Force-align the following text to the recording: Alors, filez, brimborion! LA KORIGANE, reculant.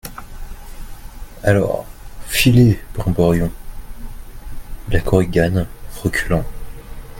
Alors, 1.43 1.85
filez, 2.25 2.79
brimborion! 2.95 3.51
LA 4.89 4.99
KORIGANE, 5.01 5.67
reculant. 6.01 6.43